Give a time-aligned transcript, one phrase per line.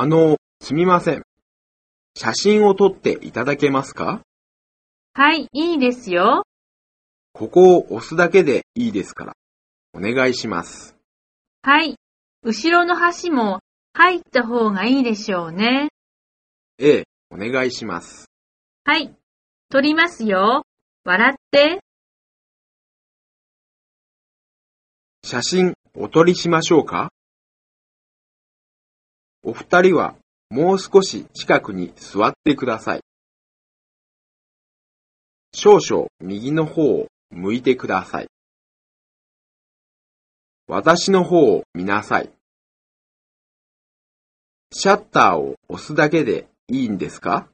[0.00, 1.24] あの、すみません。
[2.16, 4.20] 写真を撮っていただけますか？
[5.12, 6.44] はい、いいですよ。
[7.32, 9.32] ここを押すだけでいいですから。
[9.92, 10.94] お願いします。
[11.62, 11.96] はい。
[12.44, 13.58] 後ろの端も
[13.92, 15.88] 入った方がいいでしょうね。
[16.78, 18.26] ええ、お願いします。
[18.84, 19.12] はい。
[19.68, 20.62] 撮りますよ。
[21.02, 21.80] 笑って。
[25.24, 27.10] 写真お撮りしましょうか？
[29.48, 30.14] お二人は
[30.50, 33.00] もう少し近くに座ってください。
[35.54, 38.26] 少々右の方を向いてください。
[40.66, 42.30] 私の方を見なさい。
[44.70, 47.48] シャッターを押すだけでいいんですか？